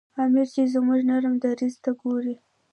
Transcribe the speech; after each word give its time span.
امیر 0.23 0.47
چې 0.55 0.63
زموږ 0.73 0.99
نرم 1.09 1.35
دریځ 1.43 1.73
ته 1.83 1.91
ګوري. 2.01 2.35